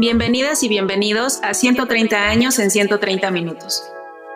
Bienvenidas 0.00 0.62
y 0.62 0.68
bienvenidos 0.68 1.40
a 1.42 1.54
130 1.54 2.28
años 2.28 2.60
en 2.60 2.70
130 2.70 3.32
minutos, 3.32 3.82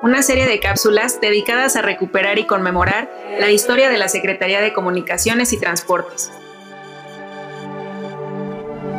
una 0.03 0.21
serie 0.23 0.45
de 0.45 0.59
cápsulas 0.59 1.21
dedicadas 1.21 1.77
a 1.77 1.83
recuperar 1.83 2.41
y 2.41 2.47
conmemorar 2.47 3.09
la 3.39 3.49
historia 3.53 3.89
de 3.89 3.97
la 3.97 4.09
Secretaría 4.09 4.61
de 4.61 4.73
Comunicaciones 4.73 5.53
y 5.53 5.61
Transportes. 5.61 6.33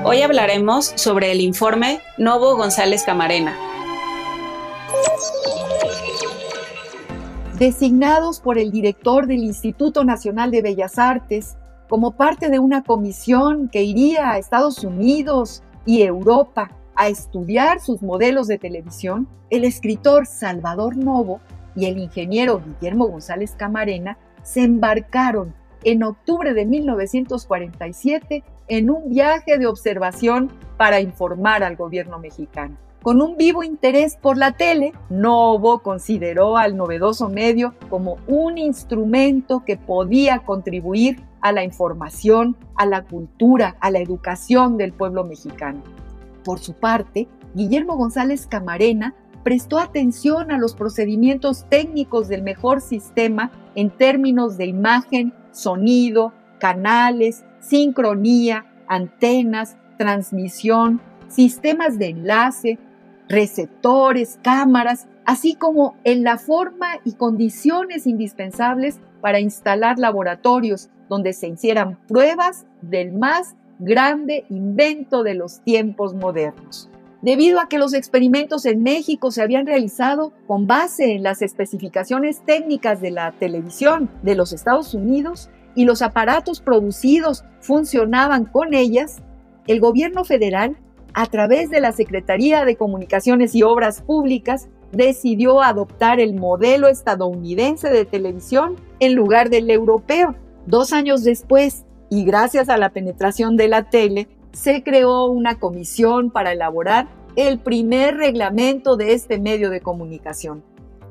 Hoy 0.05 0.21
hablaremos 0.21 0.93
sobre 0.95 1.33
el 1.33 1.41
informe 1.41 1.99
Novo 2.17 2.55
González 2.55 3.03
Camarena. 3.03 3.57
Designados 7.59 8.39
por 8.39 8.57
el 8.57 8.71
director 8.71 9.27
del 9.27 9.39
Instituto 9.39 10.05
Nacional 10.05 10.49
de 10.49 10.61
Bellas 10.61 10.97
Artes 10.97 11.57
como 11.89 12.11
parte 12.11 12.47
de 12.47 12.59
una 12.59 12.83
comisión 12.83 13.67
que 13.67 13.83
iría 13.83 14.31
a 14.31 14.37
Estados 14.37 14.85
Unidos, 14.85 15.61
y 15.85 16.03
Europa 16.03 16.71
a 16.95 17.07
estudiar 17.07 17.79
sus 17.79 18.01
modelos 18.01 18.47
de 18.47 18.57
televisión, 18.57 19.27
el 19.49 19.63
escritor 19.63 20.25
Salvador 20.25 20.95
Novo 20.95 21.41
y 21.75 21.85
el 21.85 21.97
ingeniero 21.97 22.61
Guillermo 22.63 23.07
González 23.07 23.55
Camarena 23.57 24.17
se 24.43 24.61
embarcaron 24.61 25.53
en 25.83 26.03
octubre 26.03 26.53
de 26.53 26.65
1947 26.65 28.43
en 28.67 28.89
un 28.89 29.09
viaje 29.09 29.57
de 29.57 29.67
observación 29.67 30.51
para 30.77 31.01
informar 31.01 31.63
al 31.63 31.75
gobierno 31.75 32.19
mexicano. 32.19 32.77
Con 33.03 33.21
un 33.21 33.35
vivo 33.35 33.63
interés 33.63 34.15
por 34.15 34.37
la 34.37 34.53
tele, 34.53 34.93
Novo 35.09 35.79
consideró 35.79 36.55
al 36.55 36.77
novedoso 36.77 37.27
medio 37.27 37.75
como 37.89 38.15
un 38.27 38.57
instrumento 38.57 39.65
que 39.65 39.75
podía 39.75 40.39
contribuir 40.39 41.21
a 41.41 41.51
la 41.51 41.65
información, 41.65 42.55
a 42.75 42.85
la 42.85 43.03
cultura, 43.03 43.75
a 43.81 43.91
la 43.91 43.99
educación 43.99 44.77
del 44.77 44.93
pueblo 44.93 45.25
mexicano. 45.25 45.83
Por 46.45 46.59
su 46.59 46.75
parte, 46.75 47.27
Guillermo 47.53 47.97
González 47.97 48.47
Camarena 48.47 49.13
prestó 49.43 49.79
atención 49.79 50.49
a 50.49 50.57
los 50.57 50.73
procedimientos 50.73 51.65
técnicos 51.67 52.29
del 52.29 52.41
mejor 52.41 52.79
sistema 52.79 53.51
en 53.75 53.89
términos 53.89 54.55
de 54.55 54.67
imagen, 54.67 55.33
sonido, 55.51 56.31
canales, 56.57 57.43
sincronía, 57.59 58.65
antenas, 58.87 59.75
transmisión, 59.97 61.01
sistemas 61.27 61.99
de 61.99 62.07
enlace, 62.07 62.79
receptores, 63.29 64.39
cámaras, 64.41 65.07
así 65.25 65.55
como 65.55 65.95
en 66.03 66.23
la 66.23 66.37
forma 66.37 66.87
y 67.03 67.13
condiciones 67.13 68.07
indispensables 68.07 68.99
para 69.21 69.39
instalar 69.39 69.99
laboratorios 69.99 70.89
donde 71.09 71.33
se 71.33 71.47
hicieran 71.47 71.97
pruebas 72.07 72.65
del 72.81 73.13
más 73.13 73.55
grande 73.79 74.45
invento 74.49 75.23
de 75.23 75.35
los 75.35 75.61
tiempos 75.61 76.13
modernos. 76.13 76.89
Debido 77.21 77.61
a 77.61 77.69
que 77.69 77.77
los 77.77 77.93
experimentos 77.93 78.65
en 78.65 78.83
México 78.83 79.31
se 79.31 79.41
habían 79.41 79.65
realizado 79.65 80.33
con 80.45 80.67
base 80.67 81.13
en 81.13 81.23
las 81.23 81.41
especificaciones 81.41 82.43
técnicas 82.45 82.99
de 82.99 83.11
la 83.11 83.31
televisión 83.31 84.09
de 84.23 84.35
los 84.35 84.51
Estados 84.51 84.93
Unidos 84.93 85.49
y 85.73 85.85
los 85.85 86.01
aparatos 86.01 86.59
producidos 86.59 87.45
funcionaban 87.61 88.45
con 88.45 88.73
ellas, 88.73 89.21
el 89.67 89.79
gobierno 89.79 90.25
federal, 90.25 90.77
a 91.13 91.25
través 91.27 91.69
de 91.69 91.79
la 91.79 91.91
Secretaría 91.91 92.65
de 92.65 92.75
Comunicaciones 92.75 93.53
y 93.55 93.63
Obras 93.63 94.01
Públicas, 94.01 94.67
decidió 94.91 95.61
adoptar 95.61 96.19
el 96.19 96.35
modelo 96.35 96.87
estadounidense 96.87 97.89
de 97.89 98.05
televisión 98.05 98.75
en 98.99 99.15
lugar 99.15 99.49
del 99.49 99.69
europeo. 99.69 100.35
Dos 100.65 100.93
años 100.93 101.23
después, 101.23 101.85
y 102.09 102.23
gracias 102.23 102.69
a 102.69 102.77
la 102.77 102.89
penetración 102.89 103.57
de 103.57 103.67
la 103.67 103.89
tele, 103.89 104.27
se 104.51 104.83
creó 104.83 105.25
una 105.25 105.59
comisión 105.59 106.29
para 106.29 106.51
elaborar 106.51 107.07
el 107.35 107.59
primer 107.59 108.17
reglamento 108.17 108.95
de 108.97 109.13
este 109.13 109.39
medio 109.39 109.71
de 109.71 109.81
comunicación. 109.81 110.63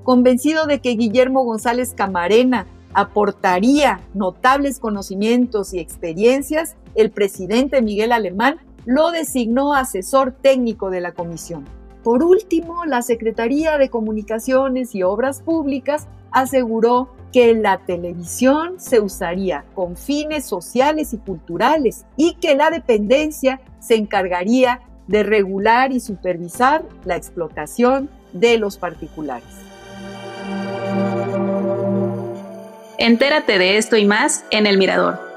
Convencido 0.04 0.66
de 0.66 0.80
que 0.80 0.90
Guillermo 0.90 1.44
González 1.44 1.94
Camarena 1.94 2.66
aportaría 2.94 4.00
notables 4.14 4.78
conocimientos 4.78 5.74
y 5.74 5.80
experiencias, 5.80 6.76
el 6.94 7.10
presidente 7.10 7.82
Miguel 7.82 8.12
Alemán 8.12 8.60
lo 8.84 9.10
designó 9.10 9.74
asesor 9.74 10.32
técnico 10.32 10.90
de 10.90 11.00
la 11.00 11.12
comisión. 11.12 11.64
Por 12.02 12.24
último, 12.24 12.84
la 12.84 13.02
Secretaría 13.02 13.78
de 13.78 13.88
Comunicaciones 13.88 14.94
y 14.94 15.02
Obras 15.02 15.40
Públicas 15.40 16.08
aseguró 16.32 17.10
que 17.32 17.54
la 17.54 17.78
televisión 17.78 18.78
se 18.78 19.00
usaría 19.00 19.64
con 19.74 19.96
fines 19.96 20.44
sociales 20.44 21.14
y 21.14 21.18
culturales 21.18 22.04
y 22.16 22.34
que 22.34 22.54
la 22.56 22.70
dependencia 22.70 23.60
se 23.78 23.94
encargaría 23.94 24.80
de 25.06 25.22
regular 25.22 25.92
y 25.92 26.00
supervisar 26.00 26.84
la 27.04 27.16
explotación 27.16 28.10
de 28.32 28.58
los 28.58 28.76
particulares. 28.76 29.48
Entérate 32.98 33.58
de 33.58 33.78
esto 33.78 33.96
y 33.96 34.04
más 34.04 34.44
en 34.50 34.66
El 34.66 34.78
Mirador 34.78 35.31